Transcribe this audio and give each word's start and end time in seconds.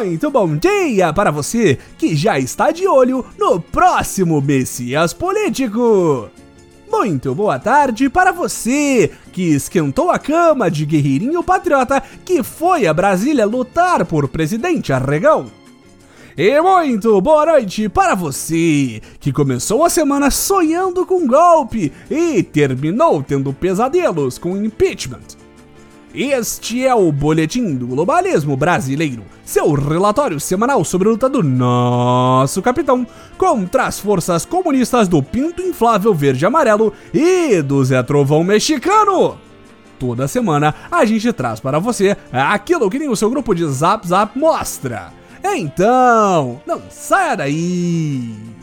Muito 0.00 0.30
bom 0.30 0.56
dia 0.56 1.12
para 1.12 1.32
você 1.32 1.76
que 1.98 2.14
já 2.14 2.38
está 2.38 2.70
de 2.70 2.86
olho 2.86 3.26
no 3.36 3.60
próximo 3.60 4.40
Messias 4.40 5.12
Político. 5.12 6.30
Muito 6.88 7.34
boa 7.34 7.58
tarde 7.58 8.08
para 8.08 8.30
você 8.30 9.10
que 9.32 9.42
esquentou 9.42 10.08
a 10.08 10.16
cama 10.16 10.70
de 10.70 10.86
guerreirinho 10.86 11.42
patriota 11.42 12.00
que 12.24 12.44
foi 12.44 12.86
a 12.86 12.94
Brasília 12.94 13.44
lutar 13.44 14.04
por 14.04 14.28
presidente 14.28 14.92
Arregão. 14.92 15.50
E 16.36 16.60
muito 16.60 17.20
boa 17.20 17.44
noite 17.46 17.88
para 17.88 18.14
você 18.14 19.02
que 19.18 19.32
começou 19.32 19.84
a 19.84 19.90
semana 19.90 20.30
sonhando 20.30 21.04
com 21.04 21.26
golpe 21.26 21.92
e 22.08 22.40
terminou 22.44 23.20
tendo 23.20 23.52
pesadelos 23.52 24.38
com 24.38 24.56
impeachment. 24.56 25.37
Este 26.14 26.86
é 26.86 26.94
o 26.94 27.12
Boletim 27.12 27.74
do 27.74 27.86
Globalismo 27.86 28.56
Brasileiro, 28.56 29.24
seu 29.44 29.72
relatório 29.72 30.40
semanal 30.40 30.82
sobre 30.82 31.06
a 31.06 31.10
luta 31.10 31.28
do 31.28 31.42
nosso 31.42 32.62
capitão 32.62 33.06
contra 33.36 33.84
as 33.84 34.00
forças 34.00 34.46
comunistas 34.46 35.06
do 35.06 35.22
Pinto 35.22 35.60
Inflável 35.60 36.14
Verde 36.14 36.46
Amarelo 36.46 36.94
e 37.12 37.60
do 37.60 37.84
Zé 37.84 38.02
Trovão 38.02 38.42
Mexicano. 38.42 39.36
Toda 39.98 40.26
semana 40.26 40.74
a 40.90 41.04
gente 41.04 41.30
traz 41.30 41.60
para 41.60 41.78
você 41.78 42.16
aquilo 42.32 42.88
que 42.88 42.98
nem 42.98 43.10
o 43.10 43.16
seu 43.16 43.28
grupo 43.28 43.54
de 43.54 43.66
Zap 43.66 44.08
Zap 44.08 44.38
mostra. 44.38 45.12
Então, 45.44 46.60
não 46.66 46.80
saia 46.90 47.36
daí! 47.36 48.57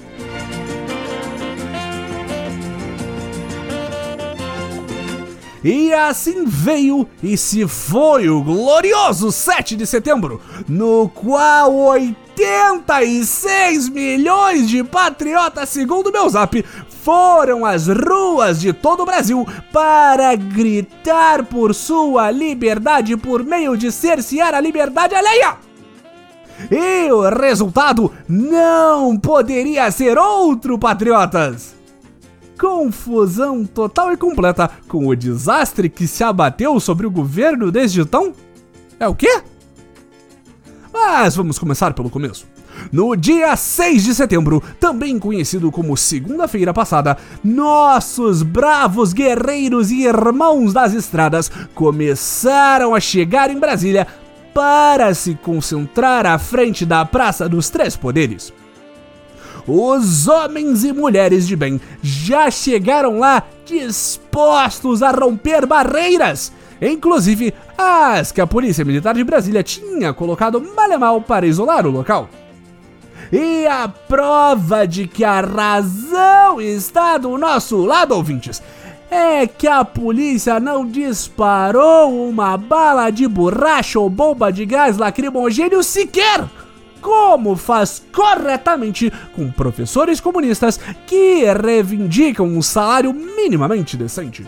E 5.65 5.91
assim 5.91 6.45
veio 6.45 7.09
e 7.23 7.35
se 7.35 7.67
foi 7.67 8.29
o 8.29 8.43
glorioso 8.43 9.31
7 9.31 9.75
de 9.75 9.87
setembro, 9.87 10.39
no 10.69 11.09
qual 11.09 11.73
86 11.73 13.89
milhões 13.89 14.69
de 14.69 14.83
patriotas, 14.83 15.69
segundo 15.69 16.11
meu 16.11 16.29
zap, 16.29 16.63
foram 17.03 17.65
às 17.65 17.87
ruas 17.87 18.61
de 18.61 18.73
todo 18.73 19.01
o 19.01 19.05
Brasil 19.07 19.43
para 19.73 20.35
gritar 20.35 21.43
por 21.43 21.73
sua 21.73 22.29
liberdade 22.29 23.17
por 23.17 23.43
meio 23.43 23.75
de 23.75 23.91
cercear 23.91 24.53
a 24.53 24.61
liberdade 24.61 25.15
alheia. 25.15 25.55
E 26.69 27.11
o 27.11 27.27
resultado 27.27 28.13
não 28.29 29.17
poderia 29.17 29.89
ser 29.89 30.15
outro, 30.15 30.77
patriotas! 30.77 31.74
Confusão 32.59 33.65
total 33.65 34.13
e 34.13 34.17
completa 34.17 34.69
com 34.87 35.07
o 35.07 35.15
desastre 35.15 35.89
que 35.89 36.07
se 36.07 36.23
abateu 36.23 36.79
sobre 36.79 37.05
o 37.05 37.11
governo 37.11 37.71
desde 37.71 38.01
então? 38.01 38.33
É 38.99 39.07
o 39.07 39.15
quê? 39.15 39.41
Mas 40.93 41.35
vamos 41.35 41.59
começar 41.59 41.93
pelo 41.93 42.09
começo. 42.09 42.47
No 42.91 43.15
dia 43.15 43.55
6 43.55 44.03
de 44.03 44.15
setembro, 44.15 44.61
também 44.79 45.17
conhecido 45.17 45.71
como 45.71 45.95
segunda-feira 45.95 46.73
passada, 46.73 47.17
nossos 47.43 48.43
bravos 48.43 49.13
guerreiros 49.13 49.91
e 49.91 50.03
irmãos 50.03 50.73
das 50.73 50.93
estradas 50.93 51.49
começaram 51.73 52.93
a 52.93 52.99
chegar 52.99 53.49
em 53.49 53.59
Brasília 53.59 54.07
para 54.53 55.13
se 55.13 55.35
concentrar 55.35 56.25
à 56.25 56.37
frente 56.37 56.85
da 56.85 57.03
Praça 57.05 57.47
dos 57.47 57.69
Três 57.69 57.95
Poderes 57.95 58.53
os 59.67 60.27
homens 60.27 60.83
e 60.83 60.93
mulheres 60.93 61.47
de 61.47 61.55
bem 61.55 61.81
já 62.01 62.51
chegaram 62.51 63.19
lá 63.19 63.43
dispostos 63.65 65.01
a 65.01 65.11
romper 65.11 65.65
barreiras, 65.65 66.51
inclusive 66.81 67.53
as 67.77 68.31
que 68.31 68.41
a 68.41 68.47
Polícia 68.47 68.85
Militar 68.85 69.15
de 69.15 69.23
Brasília 69.23 69.63
tinha 69.63 70.13
colocado 70.13 70.61
mal 70.99 71.21
para 71.21 71.47
isolar 71.47 71.85
o 71.87 71.91
local. 71.91 72.29
E 73.31 73.65
a 73.65 73.87
prova 73.87 74.85
de 74.85 75.07
que 75.07 75.23
a 75.23 75.41
razão 75.41 76.61
está 76.61 77.17
do 77.17 77.35
nosso 77.37 77.83
lado, 77.83 78.13
ouvintes, 78.13 78.61
é 79.09 79.47
que 79.47 79.67
a 79.67 79.83
polícia 79.83 80.59
não 80.59 80.85
disparou 80.85 82.29
uma 82.29 82.55
bala 82.55 83.09
de 83.09 83.27
borracha 83.27 83.99
ou 83.99 84.09
bomba 84.09 84.51
de 84.51 84.65
gás 84.65 84.97
lacrimogêneo 84.97 85.81
sequer 85.83 86.47
como 87.05 87.55
faz 87.55 88.01
corretamente 88.11 89.13
com 89.35 89.51
professores 89.51 90.19
comunistas 90.19 90.79
que 91.05 91.43
reivindicam 91.53 92.47
um 92.47 92.63
salário 92.63 93.13
minimamente 93.13 93.95
decente. 93.95 94.43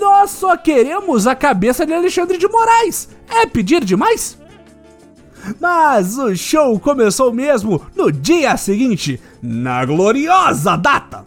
Nós 0.00 0.32
só 0.32 0.56
queremos 0.56 1.28
a 1.28 1.36
cabeça 1.36 1.86
de 1.86 1.94
Alexandre 1.94 2.38
de 2.38 2.48
Moraes. 2.48 3.08
É 3.28 3.46
pedir 3.46 3.84
demais? 3.84 4.36
Mas 5.60 6.18
o 6.18 6.34
show 6.34 6.80
começou 6.80 7.32
mesmo 7.32 7.80
no 7.94 8.10
dia 8.10 8.56
seguinte, 8.56 9.20
na 9.40 9.84
gloriosa 9.84 10.76
data 10.76 11.24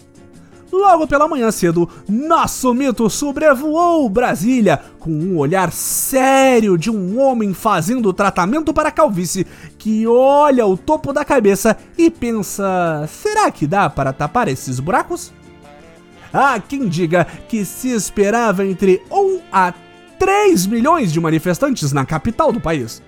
Logo 0.71 1.07
pela 1.07 1.27
manhã 1.27 1.49
cedo, 1.49 1.89
nosso 2.09 2.73
mito 2.73 3.09
sobrevoou 3.09 4.09
Brasília 4.09 4.81
com 4.99 5.11
um 5.11 5.37
olhar 5.37 5.71
sério 5.71 6.77
de 6.77 6.91
um 6.91 7.19
homem 7.19 7.53
fazendo 7.53 8.11
tratamento 8.11 8.73
para 8.73 8.91
calvície 8.91 9.47
que 9.77 10.05
olha 10.05 10.65
o 10.65 10.75
topo 10.75 11.13
da 11.13 11.23
cabeça 11.23 11.77
e 11.97 12.09
pensa: 12.09 13.07
será 13.07 13.49
que 13.49 13.65
dá 13.65 13.89
para 13.89 14.11
tapar 14.11 14.47
esses 14.49 14.79
buracos? 14.79 15.31
Há 16.33 16.59
quem 16.59 16.89
diga 16.89 17.25
que 17.47 17.63
se 17.63 17.89
esperava 17.89 18.65
entre 18.65 19.01
1 19.09 19.39
a 19.51 19.73
3 20.19 20.65
milhões 20.65 21.13
de 21.13 21.21
manifestantes 21.21 21.93
na 21.93 22.05
capital 22.05 22.51
do 22.51 22.59
país. 22.59 23.01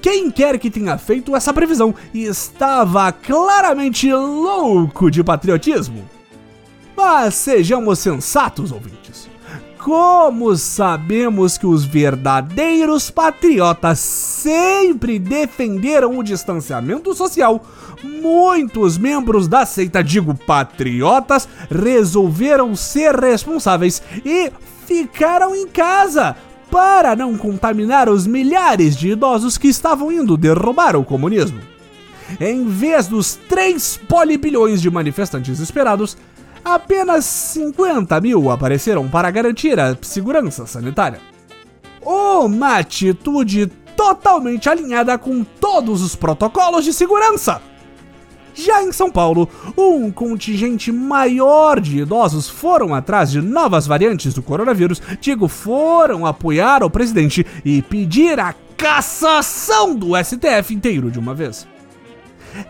Quem 0.00 0.30
quer 0.30 0.58
que 0.58 0.70
tenha 0.70 0.96
feito 0.96 1.36
essa 1.36 1.52
previsão 1.52 1.94
estava 2.14 3.12
claramente 3.12 4.10
louco 4.12 5.10
de 5.10 5.22
patriotismo. 5.22 6.15
Mas 6.96 7.34
sejamos 7.34 7.98
sensatos, 7.98 8.72
ouvintes. 8.72 9.28
Como 9.78 10.56
sabemos 10.56 11.56
que 11.56 11.66
os 11.66 11.84
verdadeiros 11.84 13.08
patriotas 13.08 14.00
sempre 14.00 15.16
defenderam 15.16 16.18
o 16.18 16.24
distanciamento 16.24 17.14
social, 17.14 17.64
muitos 18.02 18.98
membros 18.98 19.46
da 19.46 19.64
seita, 19.64 20.02
digo 20.02 20.34
patriotas, 20.34 21.48
resolveram 21.70 22.74
ser 22.74 23.14
responsáveis 23.14 24.02
e 24.24 24.50
ficaram 24.86 25.54
em 25.54 25.68
casa 25.68 26.34
para 26.68 27.14
não 27.14 27.36
contaminar 27.36 28.08
os 28.08 28.26
milhares 28.26 28.96
de 28.96 29.10
idosos 29.10 29.56
que 29.56 29.68
estavam 29.68 30.10
indo 30.10 30.36
derrubar 30.36 30.96
o 30.96 31.04
comunismo. 31.04 31.60
Em 32.40 32.66
vez 32.66 33.06
dos 33.06 33.36
3 33.48 34.00
polibilhões 34.08 34.82
de 34.82 34.90
manifestantes 34.90 35.60
esperados, 35.60 36.16
apenas 36.66 37.24
50 37.24 38.20
mil 38.20 38.50
apareceram 38.50 39.08
para 39.08 39.30
garantir 39.30 39.78
a 39.78 39.96
segurança 40.02 40.66
sanitária. 40.66 41.20
Uma 42.02 42.78
atitude 42.78 43.68
totalmente 43.96 44.68
alinhada 44.68 45.16
com 45.16 45.44
todos 45.44 46.02
os 46.02 46.16
protocolos 46.16 46.84
de 46.84 46.92
segurança. 46.92 47.62
Já 48.52 48.82
em 48.82 48.90
São 48.90 49.10
Paulo, 49.10 49.48
um 49.76 50.10
contingente 50.10 50.90
maior 50.90 51.78
de 51.78 52.00
idosos 52.00 52.48
foram 52.48 52.94
atrás 52.94 53.30
de 53.30 53.40
novas 53.40 53.86
variantes 53.86 54.34
do 54.34 54.42
coronavírus, 54.42 55.00
digo, 55.20 55.46
foram 55.46 56.26
apoiar 56.26 56.82
o 56.82 56.90
presidente 56.90 57.46
e 57.64 57.80
pedir 57.80 58.40
a 58.40 58.54
cassação 58.76 59.94
do 59.94 60.16
STF 60.16 60.74
inteiro 60.74 61.12
de 61.12 61.18
uma 61.18 61.34
vez. 61.34 61.66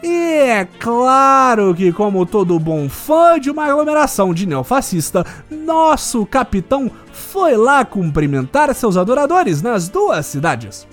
E 0.03 0.33
é 0.49 0.69
claro 0.79 1.75
que, 1.75 1.93
como 1.93 2.27
todo 2.27 2.59
bom 2.59 2.89
fã 2.89 3.39
de 3.39 3.51
uma 3.51 3.67
aglomeração 3.67 4.33
de 4.35 4.47
neofascista, 4.47 5.25
nosso 5.51 6.25
capitão 6.27 6.91
foi 7.13 7.57
lá 7.57 7.85
cumprimentar 7.85 8.75
seus 8.75 8.97
adoradores 8.97 9.63
nas 9.63 9.89
duas 9.89 10.27
cidades. 10.27 10.87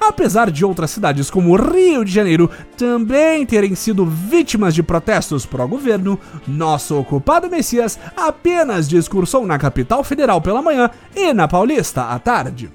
Apesar 0.00 0.50
de 0.50 0.64
outras 0.64 0.92
cidades 0.92 1.28
como 1.28 1.56
Rio 1.56 2.04
de 2.04 2.12
Janeiro 2.12 2.48
também 2.76 3.44
terem 3.44 3.74
sido 3.74 4.06
vítimas 4.06 4.74
de 4.74 4.82
protestos 4.82 5.44
pró-governo, 5.44 6.18
nosso 6.46 6.98
ocupado 6.98 7.50
Messias 7.50 7.98
apenas 8.16 8.88
discursou 8.88 9.44
na 9.44 9.58
capital 9.58 10.04
federal 10.04 10.40
pela 10.40 10.62
manhã 10.62 10.88
e 11.16 11.32
na 11.32 11.48
Paulista 11.48 12.04
à 12.04 12.18
tarde. 12.18 12.70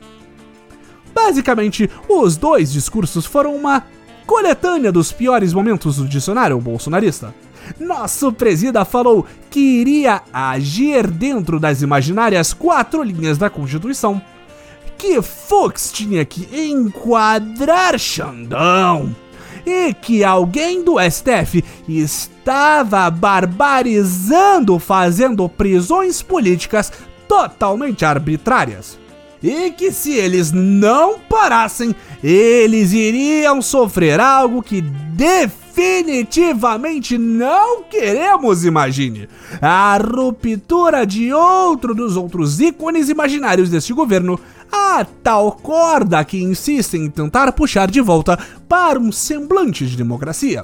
Basicamente, 1.13 1.89
os 2.09 2.35
dois 2.35 2.71
discursos 2.73 3.25
foram 3.25 3.55
uma 3.55 3.83
Coletânea 4.25 4.91
dos 4.91 5.11
piores 5.11 5.53
momentos 5.53 5.97
do 5.97 6.07
dicionário 6.07 6.59
bolsonarista. 6.59 7.33
Nosso 7.79 8.31
presida 8.31 8.83
falou 8.85 9.25
que 9.49 9.59
iria 9.59 10.21
agir 10.31 11.07
dentro 11.07 11.59
das 11.59 11.81
imaginárias 11.81 12.53
quatro 12.53 13.03
linhas 13.03 13.37
da 13.37 13.49
Constituição. 13.49 14.21
Que 14.97 15.21
Fox 15.21 15.91
tinha 15.91 16.23
que 16.23 16.47
enquadrar 16.69 17.99
Xandão. 17.99 19.15
E 19.65 19.93
que 19.93 20.23
alguém 20.23 20.83
do 20.83 20.95
STF 20.99 21.63
estava 21.87 23.09
barbarizando, 23.09 24.77
fazendo 24.77 25.47
prisões 25.47 26.21
políticas 26.21 26.91
totalmente 27.27 28.03
arbitrárias 28.03 29.02
e 29.43 29.71
que 29.71 29.91
se 29.91 30.13
eles 30.13 30.53
não 30.53 31.19
parassem, 31.19 31.93
eles 32.23 32.93
iriam 32.93 33.61
sofrer 33.61 34.17
algo 34.19 34.63
que 34.63 34.81
definitivamente 34.81 37.17
não 37.17 37.83
queremos, 37.83 38.63
imagine. 38.63 39.27
A 39.61 39.97
ruptura 39.97 41.05
de 41.05 41.33
outro 41.33 41.93
dos 41.93 42.15
outros 42.15 42.61
ícones 42.61 43.09
imaginários 43.09 43.69
deste 43.69 43.91
governo, 43.91 44.39
a 44.71 45.05
tal 45.21 45.51
corda 45.51 46.23
que 46.23 46.41
insistem 46.41 47.03
em 47.05 47.09
tentar 47.09 47.51
puxar 47.51 47.91
de 47.91 47.99
volta 47.99 48.39
para 48.69 48.97
um 48.97 49.11
semblante 49.11 49.85
de 49.85 49.97
democracia. 49.97 50.63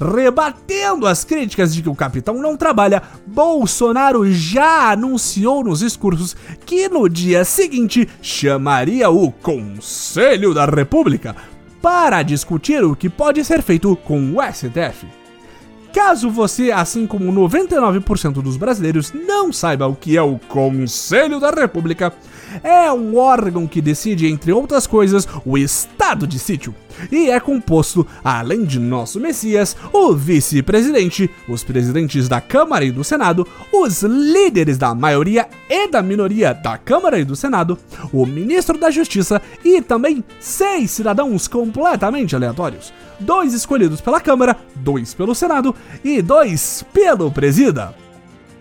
Rebatendo 0.00 1.06
as 1.06 1.24
críticas 1.24 1.74
de 1.74 1.82
que 1.82 1.88
o 1.88 1.94
capitão 1.94 2.34
não 2.34 2.56
trabalha, 2.56 3.02
Bolsonaro 3.26 4.30
já 4.30 4.92
anunciou 4.92 5.64
nos 5.64 5.80
discursos 5.80 6.36
que 6.64 6.88
no 6.88 7.08
dia 7.08 7.44
seguinte 7.44 8.08
chamaria 8.22 9.10
o 9.10 9.32
Conselho 9.32 10.54
da 10.54 10.64
República 10.66 11.34
para 11.82 12.22
discutir 12.22 12.84
o 12.84 12.94
que 12.94 13.08
pode 13.08 13.44
ser 13.44 13.62
feito 13.62 13.96
com 13.96 14.34
o 14.34 14.42
STF. 14.42 15.06
Caso 15.92 16.30
você, 16.30 16.70
assim 16.70 17.06
como 17.06 17.32
99% 17.32 18.42
dos 18.42 18.56
brasileiros, 18.56 19.12
não 19.12 19.52
saiba 19.52 19.86
o 19.86 19.96
que 19.96 20.16
é 20.16 20.22
o 20.22 20.38
Conselho 20.38 21.40
da 21.40 21.50
República, 21.50 22.12
é 22.62 22.92
um 22.92 23.16
órgão 23.16 23.66
que 23.66 23.80
decide, 23.80 24.26
entre 24.26 24.52
outras 24.52 24.86
coisas, 24.86 25.26
o 25.44 25.56
estado 25.56 26.26
de 26.26 26.38
sítio. 26.38 26.74
E 27.10 27.30
é 27.30 27.38
composto, 27.40 28.06
além 28.22 28.64
de 28.64 28.78
nosso 28.78 29.20
Messias, 29.20 29.76
o 29.92 30.14
vice-presidente, 30.14 31.30
os 31.48 31.62
presidentes 31.64 32.28
da 32.28 32.40
Câmara 32.40 32.84
e 32.84 32.90
do 32.90 33.04
Senado, 33.04 33.46
os 33.72 34.02
líderes 34.02 34.78
da 34.78 34.94
maioria 34.94 35.48
e 35.68 35.88
da 35.88 36.02
minoria 36.02 36.52
da 36.52 36.76
Câmara 36.78 37.18
e 37.18 37.24
do 37.24 37.36
Senado, 37.36 37.78
o 38.12 38.26
ministro 38.26 38.78
da 38.78 38.90
Justiça 38.90 39.40
e 39.64 39.80
também 39.80 40.24
seis 40.40 40.90
cidadãos 40.90 41.48
completamente 41.48 42.34
aleatórios. 42.34 42.92
Dois 43.20 43.52
escolhidos 43.52 44.00
pela 44.00 44.20
Câmara, 44.20 44.56
dois 44.76 45.14
pelo 45.14 45.34
Senado 45.34 45.74
e 46.04 46.22
dois 46.22 46.84
pelo 46.92 47.30
Presida. 47.30 48.07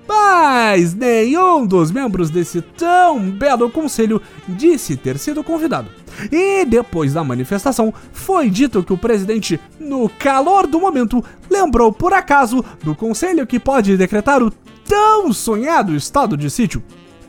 Mas 0.08 0.94
nenhum 0.94 1.66
dos 1.66 1.92
membros 1.92 2.30
desse 2.30 2.62
tão 2.62 3.20
belo 3.20 3.70
conselho 3.70 4.22
disse 4.48 4.96
ter 4.96 5.18
sido 5.18 5.44
convidado. 5.44 5.90
E 6.32 6.66
depois 6.66 7.14
da 7.14 7.24
manifestação, 7.24 7.94
foi 8.12 8.50
dito 8.50 8.84
que 8.84 8.94
o 8.94 8.98
presidente, 8.98 9.60
no 9.80 10.10
calor 10.10 10.66
do 10.66 10.80
momento, 10.80 11.24
lembrou 11.50 11.92
por 11.92 12.14
acaso 12.14 12.64
do 12.84 12.96
conselho 12.96 13.46
que 13.46 13.60
pode 13.60 13.98
decretar 13.98 14.42
o 14.42 14.52
tão 14.88 15.32
sonhado 15.34 15.96
estado 15.96 16.38
de 16.38 16.50
sítio. 16.50 16.82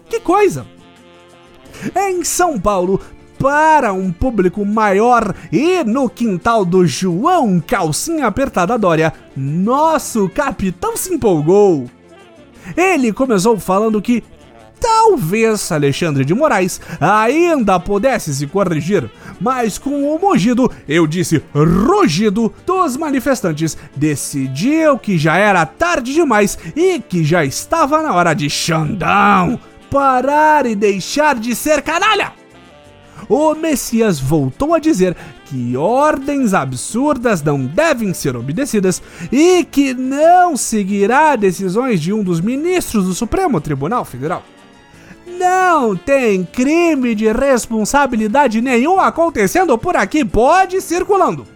Que 0.08 0.20
coisa! 0.20 0.64
Em 1.94 2.24
São 2.24 2.58
Paulo, 2.58 3.00
para 3.38 3.92
um 3.92 4.10
público 4.10 4.64
maior 4.64 5.34
e 5.52 5.84
no 5.84 6.08
quintal 6.08 6.64
do 6.64 6.86
João 6.86 7.60
Calcinha 7.60 8.26
Apertada 8.26 8.78
Dória, 8.78 9.12
nosso 9.36 10.28
capitão 10.28 10.96
se 10.96 11.14
empolgou. 11.14 11.88
Ele 12.76 13.12
começou 13.12 13.58
falando 13.58 14.00
que 14.00 14.22
talvez 14.80 15.70
Alexandre 15.72 16.24
de 16.24 16.34
Moraes 16.34 16.80
ainda 17.00 17.78
pudesse 17.80 18.34
se 18.34 18.46
corrigir, 18.46 19.10
mas 19.40 19.78
com 19.78 20.14
o 20.14 20.18
mugido, 20.18 20.70
eu 20.88 21.06
disse 21.06 21.42
rugido, 21.54 22.52
dos 22.64 22.96
manifestantes, 22.96 23.76
decidiu 23.94 24.98
que 24.98 25.18
já 25.18 25.36
era 25.36 25.66
tarde 25.66 26.14
demais 26.14 26.58
e 26.76 27.00
que 27.00 27.24
já 27.24 27.44
estava 27.44 28.02
na 28.02 28.14
hora 28.14 28.34
de 28.34 28.48
Xandão 28.48 29.58
parar 29.90 30.66
e 30.66 30.74
deixar 30.74 31.34
de 31.34 31.54
ser 31.54 31.82
canalha. 31.82 32.32
O 33.28 33.54
Messias 33.54 34.18
voltou 34.18 34.74
a 34.74 34.78
dizer 34.78 35.16
que 35.48 35.76
ordens 35.76 36.52
absurdas 36.52 37.42
não 37.42 37.64
devem 37.64 38.12
ser 38.12 38.36
obedecidas 38.36 39.02
e 39.32 39.64
que 39.64 39.94
não 39.94 40.56
seguirá 40.56 41.36
decisões 41.36 42.00
de 42.00 42.12
um 42.12 42.22
dos 42.22 42.40
ministros 42.40 43.06
do 43.06 43.14
Supremo 43.14 43.60
Tribunal 43.60 44.04
Federal. 44.04 44.42
Não 45.38 45.96
tem 45.96 46.44
crime 46.44 47.14
de 47.14 47.32
responsabilidade 47.32 48.60
nenhum 48.60 49.00
acontecendo 49.00 49.78
por 49.78 49.96
aqui, 49.96 50.24
pode 50.24 50.80
circulando. 50.80 51.46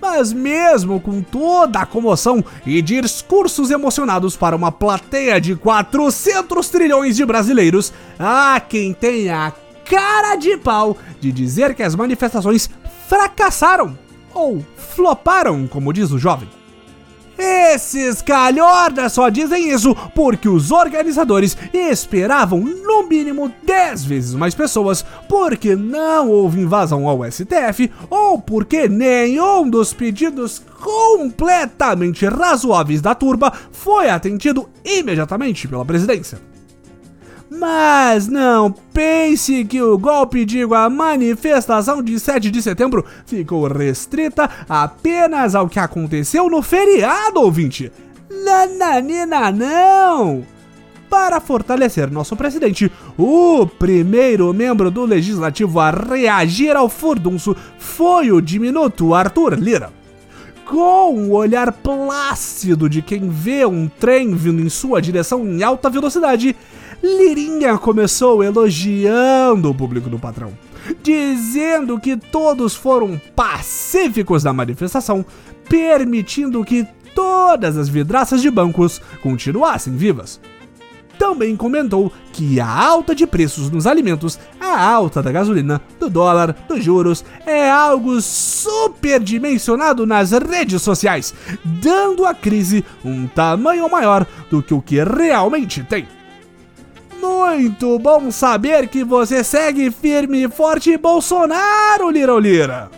Mas 0.00 0.32
mesmo 0.32 1.00
com 1.00 1.20
toda 1.20 1.80
a 1.80 1.86
comoção 1.86 2.44
e 2.64 2.80
discursos 2.80 3.72
emocionados 3.72 4.36
para 4.36 4.54
uma 4.54 4.70
plateia 4.70 5.40
de 5.40 5.56
400 5.56 6.68
trilhões 6.68 7.16
de 7.16 7.26
brasileiros, 7.26 7.92
há 8.16 8.60
quem 8.60 8.92
tenha 8.92 9.52
cara 9.88 10.36
de 10.36 10.56
pau 10.56 10.96
de 11.20 11.32
dizer 11.32 11.74
que 11.74 11.82
as 11.82 11.94
manifestações 11.94 12.68
fracassaram 13.08 13.98
ou 14.34 14.64
floparam, 14.76 15.66
como 15.66 15.92
diz 15.92 16.10
o 16.10 16.18
jovem. 16.18 16.48
Esses 17.38 18.20
calhordas 18.20 19.12
só 19.12 19.28
dizem 19.28 19.70
isso 19.70 19.94
porque 20.12 20.48
os 20.48 20.72
organizadores 20.72 21.56
esperavam 21.72 22.58
no 22.58 23.08
mínimo 23.08 23.52
10 23.62 24.04
vezes 24.04 24.34
mais 24.34 24.56
pessoas, 24.56 25.04
porque 25.28 25.76
não 25.76 26.28
houve 26.28 26.60
invasão 26.60 27.08
ao 27.08 27.24
STF 27.30 27.92
ou 28.10 28.40
porque 28.40 28.88
nenhum 28.88 29.70
dos 29.70 29.92
pedidos 29.94 30.60
completamente 30.82 32.26
razoáveis 32.26 33.00
da 33.00 33.14
turba 33.14 33.52
foi 33.70 34.10
atendido 34.10 34.68
imediatamente 34.84 35.68
pela 35.68 35.84
presidência. 35.84 36.40
Mas 37.50 38.28
não 38.28 38.70
pense 38.70 39.64
que 39.64 39.80
o 39.80 39.96
golpe, 39.96 40.44
digo, 40.44 40.74
a 40.74 40.90
manifestação 40.90 42.02
de 42.02 42.20
7 42.20 42.50
de 42.50 42.60
setembro 42.60 43.04
ficou 43.24 43.66
restrita 43.66 44.50
apenas 44.68 45.54
ao 45.54 45.68
que 45.68 45.78
aconteceu 45.78 46.50
no 46.50 46.62
feriado, 46.62 47.40
ouvinte. 47.40 47.90
Nananina, 48.30 49.50
não! 49.50 50.44
Para 51.08 51.40
fortalecer 51.40 52.10
nosso 52.10 52.36
presidente, 52.36 52.92
o 53.16 53.66
primeiro 53.66 54.52
membro 54.52 54.90
do 54.90 55.06
legislativo 55.06 55.80
a 55.80 55.90
reagir 55.90 56.76
ao 56.76 56.90
furdunço 56.90 57.56
foi 57.78 58.30
o 58.30 58.42
diminuto 58.42 59.14
Arthur 59.14 59.54
Lira 59.54 59.90
com 60.68 61.14
o 61.14 61.32
olhar 61.32 61.72
plácido 61.72 62.90
de 62.90 63.00
quem 63.00 63.30
vê 63.30 63.64
um 63.64 63.88
trem 63.88 64.34
vindo 64.34 64.60
em 64.60 64.68
sua 64.68 65.00
direção 65.00 65.46
em 65.46 65.62
alta 65.62 65.88
velocidade, 65.88 66.54
Lirinha 67.02 67.78
começou 67.78 68.42
elogiando 68.42 69.70
o 69.70 69.74
público 69.74 70.10
do 70.10 70.18
patrão, 70.18 70.52
dizendo 71.02 71.98
que 71.98 72.16
todos 72.16 72.74
foram 72.74 73.20
pacíficos 73.36 74.44
na 74.44 74.52
manifestação, 74.52 75.24
permitindo 75.68 76.64
que 76.64 76.86
todas 77.14 77.76
as 77.76 77.88
vidraças 77.88 78.42
de 78.42 78.50
bancos 78.50 79.00
continuassem 79.22 79.96
vivas. 79.96 80.40
Também 81.18 81.56
comentou 81.56 82.12
que 82.32 82.60
a 82.60 82.68
alta 82.68 83.12
de 83.12 83.26
preços 83.26 83.70
nos 83.70 83.88
alimentos, 83.88 84.38
a 84.60 84.80
alta 84.80 85.20
da 85.20 85.32
gasolina, 85.32 85.82
do 85.98 86.08
dólar, 86.08 86.54
dos 86.68 86.82
juros, 86.82 87.24
é 87.44 87.68
algo 87.68 88.20
superdimensionado 88.20 90.06
nas 90.06 90.30
redes 90.30 90.80
sociais, 90.80 91.34
dando 91.64 92.24
à 92.24 92.32
crise 92.32 92.84
um 93.04 93.26
tamanho 93.26 93.90
maior 93.90 94.24
do 94.48 94.62
que 94.62 94.72
o 94.72 94.80
que 94.80 95.02
realmente 95.02 95.82
tem. 95.82 96.06
Muito 97.20 97.98
bom 97.98 98.30
saber 98.30 98.88
que 98.88 99.02
você 99.02 99.42
segue 99.42 99.90
firme 99.90 100.44
e 100.44 100.48
forte 100.48 100.96
Bolsonaro, 100.96 102.10
Lira 102.10 102.38
Lira. 102.38 102.90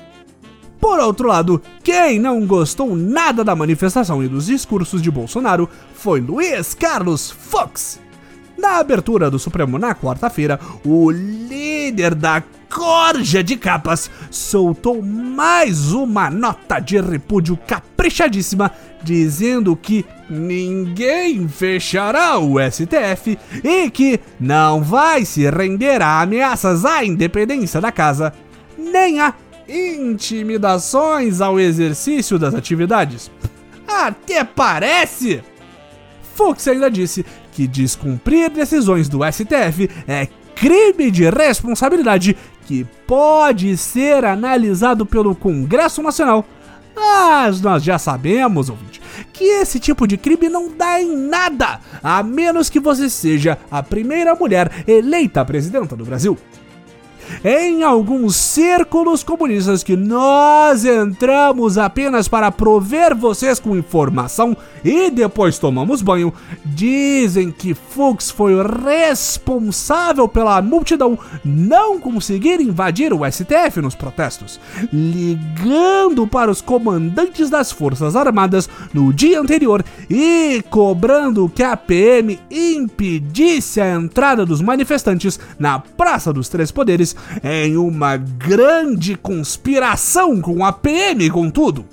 Por 0.79 0.99
outro 0.99 1.29
lado, 1.29 1.61
quem 1.83 2.19
não 2.19 2.47
gostou 2.47 2.95
nada 2.95 3.43
da 3.43 3.57
manifestação 3.57 4.23
e 4.23 4.29
dos 4.29 4.47
discursos 4.47 5.01
de 5.01 5.11
Bolsonaro 5.11 5.69
foi 5.95 6.21
Luiz 6.21 6.75
Carlos 6.75 7.31
Fox. 7.31 8.01
Na 8.61 8.77
abertura 8.77 9.31
do 9.31 9.39
Supremo 9.39 9.79
na 9.79 9.95
quarta-feira, 9.95 10.61
o 10.85 11.11
líder 11.11 12.15
da 12.15 12.43
corja 12.69 13.43
de 13.43 13.57
capas 13.57 14.11
soltou 14.31 15.01
mais 15.01 15.93
uma 15.93 16.29
nota 16.29 16.79
de 16.79 17.01
repúdio 17.01 17.59
caprichadíssima, 17.67 18.71
dizendo 19.03 19.75
que 19.75 20.05
ninguém 20.29 21.49
fechará 21.49 22.39
o 22.39 22.57
STF 22.61 23.39
e 23.65 23.91
que 23.91 24.21
não 24.39 24.83
vai 24.83 25.25
se 25.25 25.49
render 25.49 26.03
a 26.03 26.21
ameaças 26.21 26.85
à 26.85 27.03
independência 27.03 27.81
da 27.81 27.91
casa, 27.91 28.31
nem 28.77 29.21
a 29.21 29.33
intimidações 29.67 31.41
ao 31.41 31.59
exercício 31.59 32.39
das 32.39 32.55
atividades. 32.55 33.31
Até 33.89 34.45
parece! 34.45 35.43
Fux 36.35 36.67
ainda 36.69 36.91
disse 36.91 37.25
que 37.61 37.67
descumprir 37.67 38.49
decisões 38.49 39.07
do 39.07 39.21
STF 39.23 39.91
é 40.09 40.27
crime 40.55 41.11
de 41.11 41.29
responsabilidade 41.29 42.35
que 42.65 42.87
pode 43.07 43.77
ser 43.77 44.25
analisado 44.25 45.05
pelo 45.05 45.35
Congresso 45.35 46.03
Nacional. 46.03 46.43
Mas 46.97 47.61
nós 47.61 47.83
já 47.83 47.99
sabemos, 47.99 48.71
ouvinte, 48.71 49.03
que 49.31 49.45
esse 49.45 49.79
tipo 49.79 50.07
de 50.07 50.17
crime 50.17 50.49
não 50.49 50.75
dá 50.75 51.03
em 51.03 51.15
nada, 51.15 51.81
a 52.03 52.23
menos 52.23 52.71
que 52.71 52.81
você 52.81 53.11
seja 53.11 53.59
a 53.71 53.83
primeira 53.83 54.35
mulher 54.35 54.85
eleita 54.89 55.45
presidenta 55.45 55.95
do 55.95 56.05
Brasil 56.07 56.39
em 57.45 57.83
alguns 57.83 58.37
círculos 58.37 59.23
comunistas 59.23 59.83
que 59.83 59.97
nós 59.97 60.85
entramos 60.85 61.79
apenas 61.79 62.29
para 62.29 62.51
prover 62.51 63.15
vocês 63.15 63.59
com 63.59 63.77
informação 63.77 64.57
e 64.85 65.11
depois 65.11 65.59
tomamos 65.59 66.03
banho, 66.03 66.33
dizem 66.65 67.51
que 67.51 67.75
Fuchs 67.75 68.31
foi 68.31 68.55
responsável 68.63 70.29
pela 70.29 70.61
multidão 70.63 71.19
não 71.45 71.99
conseguir 71.99 72.61
invadir 72.61 73.13
o 73.13 73.31
STF 73.31 73.81
nos 73.81 73.95
protestos, 73.95 74.61
ligando 74.93 76.27
para 76.27 76.51
os 76.51 76.61
comandantes 76.61 77.51
das 77.51 77.71
Forças 77.71 78.17
Armadas 78.17 78.69
no 78.93 79.13
dia 79.13 79.41
anterior 79.41 79.85
e 80.09 80.63
cobrando 80.71 81.49
que 81.49 81.63
a 81.63 81.77
PM 81.77 82.39
impedisse 82.51 83.81
a 83.81 83.95
entrada 83.95 84.47
dos 84.47 84.61
manifestantes 84.61 85.39
na 85.59 85.79
Praça 85.79 86.33
dos 86.33 86.49
Três 86.49 86.71
Poderes 86.71 87.15
em 87.43 87.77
uma 87.77 88.17
grande 88.17 89.17
conspiração 89.17 90.41
com 90.41 90.65
a 90.65 90.73
PM, 90.73 91.29
contudo. 91.31 91.85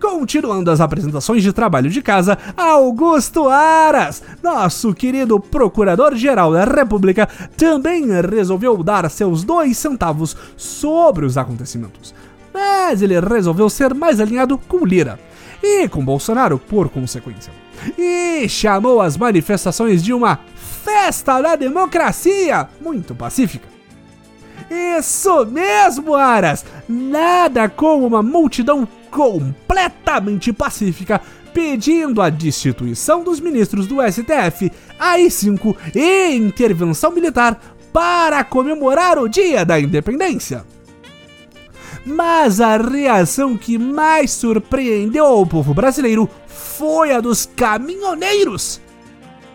Continuando 0.00 0.70
as 0.70 0.80
apresentações 0.80 1.42
de 1.42 1.52
trabalho 1.52 1.90
de 1.90 2.00
casa, 2.00 2.38
Augusto 2.56 3.48
Aras, 3.48 4.22
nosso 4.42 4.94
querido 4.94 5.38
Procurador-Geral 5.38 6.52
da 6.52 6.64
República, 6.64 7.28
também 7.54 8.06
resolveu 8.22 8.82
dar 8.82 9.10
seus 9.10 9.44
dois 9.44 9.76
centavos 9.76 10.34
sobre 10.56 11.26
os 11.26 11.36
acontecimentos. 11.36 12.14
Mas 12.52 13.02
ele 13.02 13.20
resolveu 13.20 13.68
ser 13.68 13.92
mais 13.92 14.20
alinhado 14.20 14.56
com 14.56 14.86
Lira 14.86 15.20
e 15.62 15.86
com 15.86 16.02
Bolsonaro 16.02 16.58
por 16.58 16.88
consequência. 16.88 17.52
E 17.98 18.48
chamou 18.48 19.02
as 19.02 19.18
manifestações 19.18 20.02
de 20.02 20.14
uma 20.14 20.40
festa 20.82 21.42
da 21.42 21.56
democracia 21.56 22.68
muito 22.80 23.14
pacífica. 23.14 23.79
Isso 24.70 25.44
mesmo, 25.46 26.14
Aras! 26.14 26.64
Nada 26.88 27.68
como 27.68 28.06
uma 28.06 28.22
multidão 28.22 28.86
completamente 29.10 30.52
pacífica 30.52 31.20
pedindo 31.52 32.22
a 32.22 32.30
destituição 32.30 33.24
dos 33.24 33.40
ministros 33.40 33.88
do 33.88 33.96
STF, 34.00 34.70
AI-5 34.98 35.76
e 35.94 36.36
intervenção 36.36 37.10
militar 37.10 37.60
para 37.92 38.44
comemorar 38.44 39.18
o 39.18 39.28
Dia 39.28 39.64
da 39.64 39.80
Independência. 39.80 40.64
Mas 42.06 42.60
a 42.60 42.76
reação 42.76 43.56
que 43.56 43.76
mais 43.76 44.30
surpreendeu 44.30 45.26
o 45.26 45.46
povo 45.46 45.74
brasileiro 45.74 46.30
foi 46.46 47.12
a 47.12 47.20
dos 47.20 47.46
caminhoneiros 47.56 48.80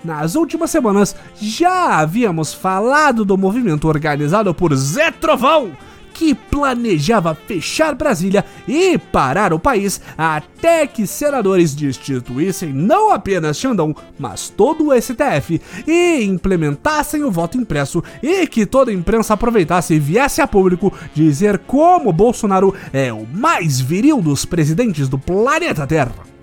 nas 0.06 0.36
últimas 0.36 0.70
semanas 0.70 1.16
já 1.36 2.00
havíamos 2.00 2.54
falado 2.54 3.26
do 3.26 3.38
movimento 3.38 3.88
organizado 3.88 4.54
por 4.54 4.74
Zé 4.76 5.12
Trovão, 5.12 5.72
que 6.16 6.34
planejava 6.34 7.36
fechar 7.36 7.94
Brasília 7.94 8.46
e 8.66 8.98
parar 8.98 9.54
o 9.54 9.60
país 9.60 10.00
até 10.18 10.88
que 10.88 11.06
senadores 11.06 11.76
destituíssem 11.76 12.72
não 12.72 13.12
apenas 13.12 13.58
Xandão, 13.58 13.94
mas 14.18 14.48
todo 14.50 14.88
o 14.88 15.02
STF 15.02 15.62
e 15.86 16.24
implementassem 16.24 17.24
o 17.24 17.32
voto 17.32 17.58
impresso 17.58 18.02
e 18.24 18.48
que 18.48 18.66
toda 18.66 18.92
a 18.92 18.94
imprensa 18.94 19.34
aproveitasse 19.34 19.94
e 19.94 20.00
viesse 20.00 20.42
a 20.42 20.48
público 20.48 20.94
dizer 21.14 21.60
como 21.60 22.14
Bolsonaro 22.14 22.74
é 22.94 23.12
o 23.12 23.28
mais 23.28 23.82
viril 23.82 24.22
dos 24.22 24.46
presidentes 24.46 25.10
do 25.10 25.20
planeta 25.20 25.86
Terra. 25.86 26.35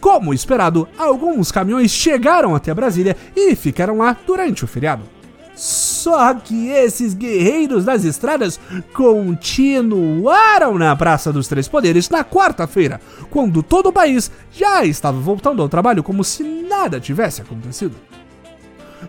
Como 0.00 0.32
esperado, 0.32 0.88
alguns 0.96 1.50
caminhões 1.50 1.90
chegaram 1.90 2.54
até 2.54 2.72
Brasília 2.72 3.16
e 3.34 3.54
ficaram 3.56 3.98
lá 3.98 4.16
durante 4.26 4.64
o 4.64 4.68
feriado. 4.68 5.02
Só 5.54 6.34
que 6.34 6.68
esses 6.68 7.14
guerreiros 7.14 7.84
das 7.84 8.04
estradas 8.04 8.60
continuaram 8.94 10.78
na 10.78 10.94
Praça 10.94 11.32
dos 11.32 11.48
Três 11.48 11.66
Poderes 11.66 12.08
na 12.08 12.22
quarta-feira, 12.22 13.00
quando 13.28 13.60
todo 13.60 13.88
o 13.88 13.92
país 13.92 14.30
já 14.52 14.84
estava 14.84 15.18
voltando 15.18 15.60
ao 15.60 15.68
trabalho 15.68 16.04
como 16.04 16.22
se 16.22 16.44
nada 16.44 17.00
tivesse 17.00 17.42
acontecido. 17.42 17.96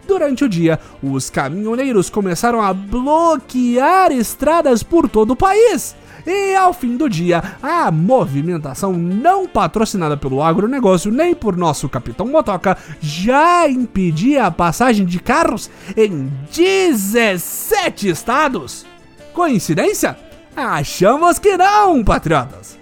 Durante 0.08 0.44
o 0.44 0.50
dia, 0.50 0.80
os 1.04 1.30
caminhoneiros 1.30 2.10
começaram 2.10 2.62
a 2.64 2.74
bloquear 2.74 4.12
estradas 4.12 4.82
por 4.82 5.08
todo 5.08 5.32
o 5.32 5.36
país 5.36 5.96
e 6.30 6.56
ao 6.56 6.72
fim 6.74 6.96
do 6.96 7.10
dia, 7.10 7.42
a 7.62 7.90
movimentação 7.90 8.94
não 8.94 9.48
patrocinada 9.48 10.16
pelo 10.16 10.44
agronegócio 10.44 11.12
nem 11.12 11.34
por 11.34 11.58
nosso 11.58 11.90
capitão 11.90 12.28
Motoca 12.28 12.78
já 13.02 13.68
impedia 13.68 14.46
a 14.46 14.52
passagem 14.52 15.08
de 15.08 15.20
carros 15.20 15.72
em 15.98 16.32
17 16.56 18.10
estados. 18.10 18.86
Coincidência? 19.34 20.16
Achamos 20.56 21.40
que 21.40 21.58
não, 21.58 22.04
patriotas! 22.04 22.78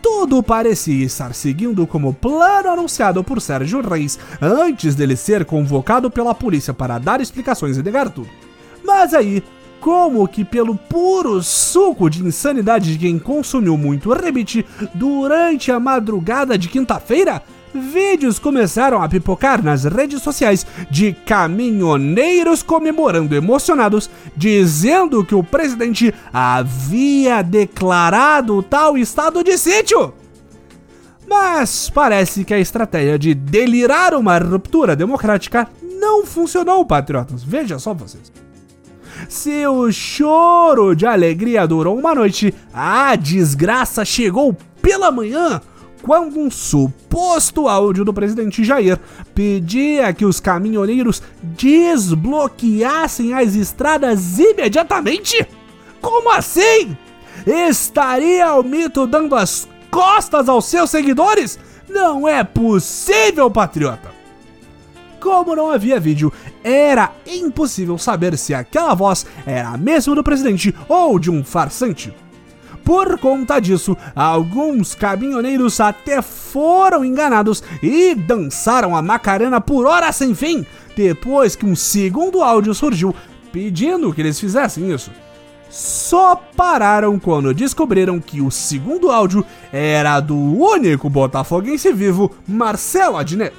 Tudo 0.00 0.42
parecia 0.42 1.04
estar 1.04 1.34
seguindo 1.34 1.86
como 1.86 2.14
plano 2.14 2.70
anunciado 2.70 3.24
por 3.24 3.40
Sérgio 3.40 3.80
Reis 3.80 4.18
antes 4.40 4.94
dele 4.94 5.16
ser 5.16 5.44
convocado 5.44 6.08
pela 6.08 6.34
polícia 6.34 6.72
para 6.72 6.98
dar 6.98 7.20
explicações 7.20 7.76
e 7.76 7.82
negar 7.82 8.10
tudo. 8.10 8.30
Mas 8.84 9.12
aí, 9.12 9.42
como 9.80 10.28
que 10.28 10.44
pelo 10.44 10.76
puro 10.76 11.42
suco 11.42 12.10
de 12.10 12.22
insanidade 12.22 12.92
de 12.92 12.98
quem 12.98 13.18
consumiu 13.18 13.76
muito 13.76 14.12
rebite 14.12 14.64
durante 14.94 15.72
a 15.72 15.80
madrugada 15.80 16.58
de 16.58 16.68
quinta-feira, 16.68 17.42
vídeos 17.74 18.38
começaram 18.38 19.02
a 19.02 19.08
pipocar 19.08 19.62
nas 19.62 19.84
redes 19.84 20.22
sociais 20.22 20.66
de 20.90 21.12
caminhoneiros 21.12 22.62
comemorando 22.62 23.34
emocionados, 23.34 24.10
dizendo 24.36 25.24
que 25.24 25.34
o 25.34 25.42
presidente 25.42 26.12
havia 26.32 27.42
declarado 27.42 28.62
tal 28.62 28.98
estado 28.98 29.42
de 29.42 29.56
sítio. 29.56 30.12
Mas 31.28 31.88
parece 31.88 32.44
que 32.44 32.52
a 32.52 32.58
estratégia 32.58 33.18
de 33.18 33.34
delirar 33.34 34.14
uma 34.14 34.36
ruptura 34.36 34.96
democrática 34.96 35.68
não 36.00 36.26
funcionou, 36.26 36.84
patriotas. 36.84 37.44
Veja 37.44 37.78
só 37.78 37.94
vocês. 37.94 38.32
Se 39.28 39.66
o 39.66 39.90
choro 39.92 40.94
de 40.94 41.06
alegria 41.06 41.66
durou 41.66 41.98
uma 41.98 42.14
noite, 42.14 42.54
a 42.72 43.14
desgraça 43.16 44.04
chegou 44.04 44.56
pela 44.80 45.10
manhã 45.10 45.60
quando 46.02 46.38
um 46.38 46.50
suposto 46.50 47.68
áudio 47.68 48.04
do 48.04 48.12
presidente 48.12 48.64
Jair 48.64 48.98
pedia 49.34 50.12
que 50.12 50.24
os 50.24 50.40
caminhoneiros 50.40 51.22
desbloqueassem 51.42 53.34
as 53.34 53.54
estradas 53.54 54.38
imediatamente. 54.38 55.46
Como 56.00 56.30
assim? 56.30 56.96
Estaria 57.46 58.54
o 58.54 58.62
mito 58.62 59.06
dando 59.06 59.34
as 59.34 59.68
costas 59.90 60.48
aos 60.48 60.64
seus 60.64 60.90
seguidores? 60.90 61.58
Não 61.88 62.26
é 62.26 62.44
possível, 62.44 63.50
patriota! 63.50 64.09
Como 65.20 65.54
não 65.54 65.70
havia 65.70 66.00
vídeo, 66.00 66.32
era 66.64 67.12
impossível 67.26 67.98
saber 67.98 68.38
se 68.38 68.54
aquela 68.54 68.94
voz 68.94 69.26
era 69.46 69.68
a 69.68 69.76
mesma 69.76 70.14
do 70.14 70.24
presidente 70.24 70.74
ou 70.88 71.18
de 71.18 71.30
um 71.30 71.44
farsante. 71.44 72.12
Por 72.82 73.18
conta 73.18 73.60
disso, 73.60 73.96
alguns 74.16 74.94
caminhoneiros 74.94 75.78
até 75.78 76.22
foram 76.22 77.04
enganados 77.04 77.62
e 77.82 78.14
dançaram 78.14 78.96
a 78.96 79.02
Macarena 79.02 79.60
por 79.60 79.86
horas 79.86 80.16
sem 80.16 80.34
fim, 80.34 80.64
depois 80.96 81.54
que 81.54 81.66
um 81.66 81.76
segundo 81.76 82.42
áudio 82.42 82.74
surgiu 82.74 83.14
pedindo 83.52 84.12
que 84.12 84.20
eles 84.20 84.40
fizessem 84.40 84.90
isso. 84.90 85.10
Só 85.68 86.34
pararam 86.34 87.18
quando 87.18 87.54
descobriram 87.54 88.18
que 88.18 88.40
o 88.40 88.50
segundo 88.50 89.10
áudio 89.10 89.44
era 89.72 90.18
do 90.18 90.36
único 90.36 91.08
botafoguense 91.08 91.92
vivo, 91.92 92.32
Marcelo 92.48 93.16
Adnet. 93.16 93.54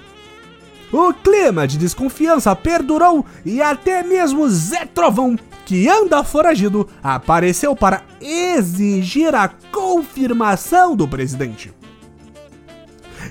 O 0.92 1.14
clima 1.14 1.66
de 1.66 1.78
desconfiança 1.78 2.54
perdurou 2.54 3.26
e 3.46 3.62
até 3.62 4.04
mesmo 4.04 4.50
Zé 4.50 4.86
Trovão, 4.86 5.38
que 5.66 5.88
anda 5.88 6.22
foragido, 6.22 6.88
apareceu 7.02 7.74
para 7.76 8.04
exigir 8.20 9.34
a 9.34 9.48
confirmação 9.72 10.96
do 10.96 11.08
presidente. 11.08 11.74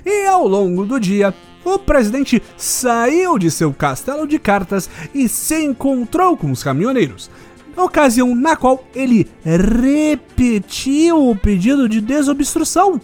E 0.03 0.25
ao 0.25 0.47
longo 0.47 0.85
do 0.85 0.99
dia, 0.99 1.33
o 1.63 1.77
presidente 1.77 2.41
saiu 2.57 3.37
de 3.37 3.51
seu 3.51 3.71
castelo 3.71 4.27
de 4.27 4.39
cartas 4.39 4.89
e 5.13 5.29
se 5.29 5.63
encontrou 5.63 6.35
com 6.35 6.51
os 6.51 6.63
caminhoneiros, 6.63 7.29
ocasião 7.77 8.35
na 8.35 8.55
qual 8.55 8.83
ele 8.95 9.29
repetiu 9.43 11.29
o 11.29 11.35
pedido 11.35 11.87
de 11.87 12.01
desobstrução 12.01 12.99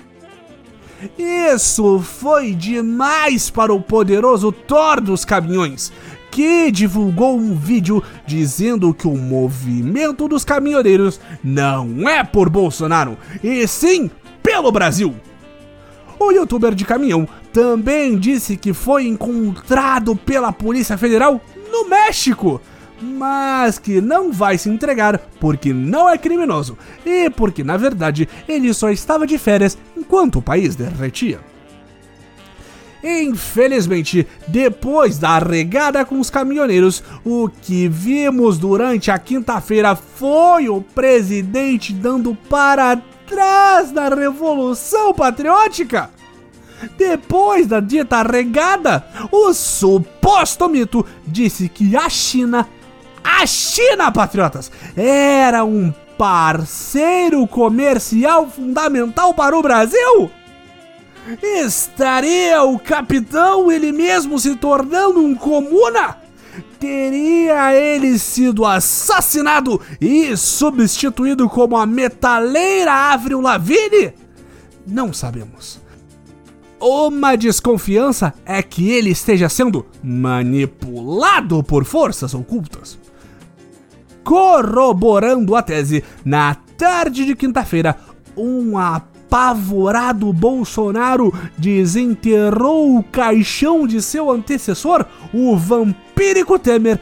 isso 1.18 2.00
foi 2.00 2.54
demais 2.54 3.50
para 3.50 3.74
o 3.74 3.82
poderoso 3.82 4.52
Thor 4.52 5.00
dos 5.02 5.24
caminhões, 5.24 5.92
que 6.32 6.72
divulgou 6.72 7.38
um 7.38 7.56
vídeo 7.56 8.04
dizendo 8.26 8.94
que 8.94 9.08
o 9.08 9.18
movimento 9.18 10.28
dos 10.28 10.44
caminhoneiros 10.44 11.20
não 11.44 12.08
é 12.08 12.24
por 12.24 12.50
Bolsonaro, 12.50 13.18
e 13.44 13.68
sim 13.68 14.10
pelo 14.42 14.72
Brasil. 14.72 15.16
O 16.20 16.32
youtuber 16.32 16.74
de 16.74 16.84
caminhão 16.84 17.28
também 17.54 18.18
disse 18.18 18.58
que 18.58 18.74
foi 18.74 19.08
encontrado 19.08 20.16
pela 20.16 20.52
Polícia 20.52 20.98
Federal 20.98 21.40
no 21.72 21.88
México, 21.88 22.60
mas 23.02 23.78
que 23.78 24.02
não 24.02 24.32
vai 24.32 24.58
se 24.58 24.70
entregar 24.70 25.20
porque 25.40 25.72
não 25.74 26.10
é 26.10 26.18
criminoso 26.18 26.78
e 27.06 27.30
porque 27.30 27.64
na 27.64 27.78
verdade 27.78 28.28
ele 28.48 28.74
só 28.74 28.90
estava 28.90 29.28
de 29.28 29.38
férias 29.38 29.78
enquanto 29.98 30.40
o 30.40 30.42
país 30.42 30.76
derretia. 30.76 31.40
Infelizmente, 33.04 34.28
depois 34.48 35.18
da 35.18 35.38
regada 35.38 36.04
com 36.04 36.20
os 36.20 36.30
caminhoneiros, 36.30 37.04
o 37.24 37.48
que 37.48 37.88
vimos 37.88 38.58
durante 38.58 39.12
a 39.12 39.20
quinta-feira 39.20 39.96
foi 39.96 40.68
o 40.68 40.82
presidente 40.82 41.94
dando 41.94 42.36
para 42.50 43.02
trás 43.28 43.92
da 43.92 44.10
Revolução 44.10 45.14
Patriótica. 45.14 46.10
Depois 46.98 47.68
da 47.68 47.80
dita 47.80 48.22
regada, 48.22 49.06
o 49.32 49.54
suposto 49.54 50.68
mito 50.70 51.06
disse 51.26 51.70
que 51.70 51.96
a 51.96 52.10
China, 52.10 52.68
a 53.24 53.46
China, 53.46 54.12
patriotas, 54.12 54.72
era 54.96 55.64
um 55.64 55.94
parceiro 56.18 57.46
comercial 57.48 58.50
fundamental 58.50 59.34
para 59.34 59.58
o 59.58 59.62
Brasil. 59.62 60.32
Estaria 61.42 62.64
o 62.64 62.80
capitão 62.80 63.72
ele 63.72 63.92
mesmo 63.92 64.40
se 64.40 64.56
tornando 64.56 65.20
um 65.20 65.36
comuna? 65.36 66.18
Teria 66.80 67.74
ele 67.74 68.18
sido 68.18 68.66
assassinado 68.66 69.82
e 70.00 70.36
substituído 70.38 71.50
como 71.50 71.76
a 71.76 71.86
metaleira 71.86 72.94
Avril 72.94 73.42
Lavigne? 73.42 74.14
Não 74.86 75.12
sabemos. 75.12 75.82
Uma 76.80 77.36
desconfiança 77.36 78.34
é 78.46 78.62
que 78.62 78.90
ele 78.90 79.10
esteja 79.10 79.50
sendo 79.50 79.86
manipulado 80.04 81.64
por 81.64 81.84
forças 81.84 82.34
ocultas. 82.34 82.98
Corroborando 84.28 85.56
a 85.56 85.62
tese, 85.62 86.04
na 86.26 86.54
tarde 86.78 87.26
de 87.26 87.34
quinta-feira, 87.34 87.96
um 88.36 88.78
apavorado 88.78 90.34
Bolsonaro 90.34 91.34
desenterrou 91.58 92.98
o 92.98 93.04
caixão 93.04 93.88
de 93.88 94.02
seu 94.02 94.30
antecessor, 94.30 95.06
o 95.34 95.56
vampírico 95.56 96.60
Temer, 96.60 97.00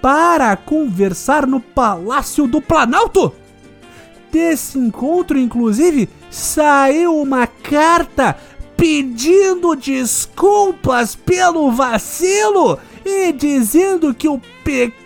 para 0.00 0.56
conversar 0.56 1.46
no 1.46 1.60
Palácio 1.60 2.46
do 2.46 2.58
Planalto. 2.62 3.34
Desse 4.32 4.78
encontro, 4.78 5.38
inclusive, 5.38 6.08
saiu 6.30 7.18
uma 7.18 7.46
carta 7.46 8.34
pedindo 8.78 9.76
desculpas 9.76 11.14
pelo 11.14 11.70
vacilo 11.70 12.78
e 13.04 13.30
dizendo 13.30 14.14
que 14.14 14.26
o 14.26 14.40
pecado 14.64 15.01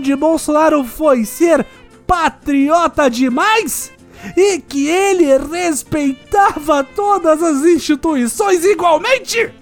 de 0.00 0.14
Bolsonaro 0.14 0.84
foi 0.84 1.24
ser 1.24 1.66
patriota 2.06 3.08
demais 3.08 3.90
e 4.36 4.60
que 4.60 4.86
ele 4.86 5.36
respeitava 5.38 6.84
todas 6.84 7.42
as 7.42 7.64
instituições 7.64 8.64
igualmente? 8.64 9.52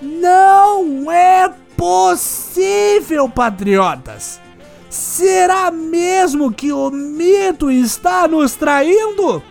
Não 0.00 1.10
é 1.10 1.52
possível, 1.76 3.28
patriotas! 3.28 4.40
Será 4.90 5.70
mesmo 5.70 6.52
que 6.52 6.72
o 6.72 6.90
mito 6.90 7.70
está 7.70 8.28
nos 8.28 8.54
traindo? 8.54 9.42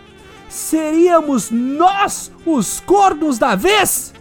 Seríamos 0.48 1.50
nós 1.50 2.32
os 2.46 2.80
cornos 2.80 3.38
da 3.38 3.54
vez? 3.54 4.13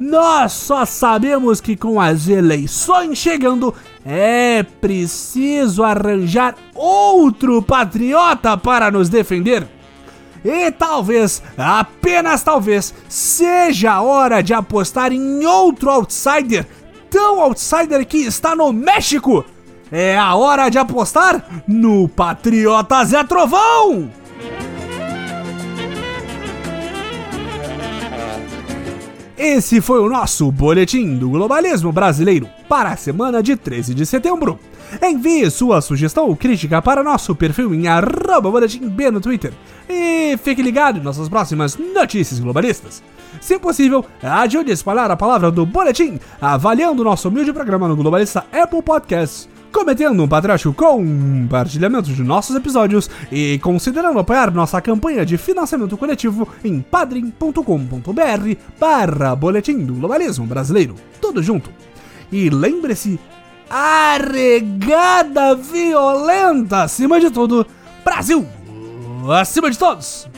Nós 0.00 0.52
só 0.52 0.86
sabemos 0.86 1.60
que 1.60 1.76
com 1.76 2.00
as 2.00 2.26
eleições 2.26 3.18
chegando 3.18 3.74
é 4.02 4.62
preciso 4.62 5.84
arranjar 5.84 6.54
outro 6.74 7.60
patriota 7.60 8.56
para 8.56 8.90
nos 8.90 9.10
defender. 9.10 9.68
E 10.42 10.70
talvez, 10.70 11.42
apenas 11.58 12.42
talvez, 12.42 12.94
seja 13.10 13.92
a 13.92 14.00
hora 14.00 14.40
de 14.40 14.54
apostar 14.54 15.12
em 15.12 15.44
outro 15.44 15.90
outsider, 15.90 16.66
tão 17.10 17.38
outsider 17.38 18.06
que 18.06 18.18
está 18.18 18.56
no 18.56 18.72
México. 18.72 19.44
É 19.92 20.16
a 20.16 20.34
hora 20.34 20.70
de 20.70 20.78
apostar 20.78 21.62
no 21.68 22.08
Patriota 22.08 23.04
Zé 23.04 23.22
Trovão! 23.22 24.10
Esse 29.42 29.80
foi 29.80 30.00
o 30.00 30.08
nosso 30.10 30.52
Boletim 30.52 31.16
do 31.16 31.30
Globalismo 31.30 31.90
Brasileiro 31.90 32.46
para 32.68 32.90
a 32.90 32.96
semana 32.96 33.42
de 33.42 33.56
13 33.56 33.94
de 33.94 34.04
setembro. 34.04 34.60
Envie 35.02 35.50
sua 35.50 35.80
sugestão 35.80 36.28
ou 36.28 36.36
crítica 36.36 36.82
para 36.82 37.02
nosso 37.02 37.34
perfil 37.34 37.74
em 37.74 37.84
boletimb 38.42 39.10
no 39.10 39.18
Twitter. 39.18 39.54
E 39.88 40.36
fique 40.44 40.60
ligado 40.60 40.98
em 40.98 41.02
nossas 41.02 41.26
próximas 41.26 41.78
notícias 41.78 42.38
globalistas. 42.38 43.02
Se 43.40 43.58
possível, 43.58 44.04
ajude 44.22 44.72
a 44.72 44.74
espalhar 44.74 45.10
a 45.10 45.16
palavra 45.16 45.50
do 45.50 45.64
Boletim, 45.64 46.20
avaliando 46.38 47.02
nosso 47.02 47.28
humilde 47.28 47.50
programa 47.50 47.88
no 47.88 47.96
Globalista 47.96 48.44
Apple 48.52 48.82
Podcasts 48.82 49.48
cometendo 49.72 50.22
um 50.22 50.28
patriótico 50.28 50.74
compartilhamento 50.74 52.12
de 52.12 52.22
nossos 52.22 52.56
episódios 52.56 53.10
e 53.30 53.58
considerando 53.60 54.18
apoiar 54.18 54.52
nossa 54.52 54.80
campanha 54.80 55.24
de 55.24 55.36
financiamento 55.36 55.96
coletivo 55.96 56.48
em 56.64 56.80
padrim.com.br 56.80 58.56
barra 58.78 59.34
Boletim 59.34 59.84
do 59.84 59.94
Globalismo 59.94 60.46
Brasileiro. 60.46 60.94
Tudo 61.20 61.42
junto. 61.42 61.70
E 62.32 62.50
lembre-se, 62.50 63.18
arregada 63.68 65.54
violenta 65.54 66.82
acima 66.82 67.20
de 67.20 67.30
tudo, 67.30 67.66
Brasil 68.04 68.46
acima 69.28 69.70
de 69.70 69.78
todos! 69.78 70.28